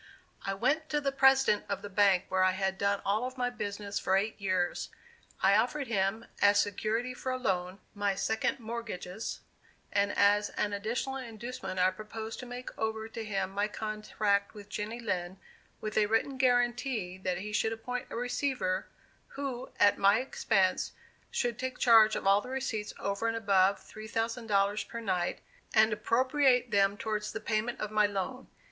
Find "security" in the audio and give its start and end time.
6.59-7.13